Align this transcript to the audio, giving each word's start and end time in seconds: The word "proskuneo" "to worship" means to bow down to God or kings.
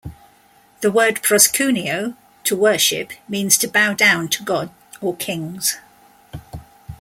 The 0.79 0.89
word 0.91 1.21
"proskuneo" 1.21 2.15
"to 2.45 2.55
worship" 2.55 3.11
means 3.29 3.55
to 3.59 3.67
bow 3.67 3.93
down 3.93 4.29
to 4.29 4.41
God 4.43 4.71
or 4.99 5.15
kings. 5.15 5.77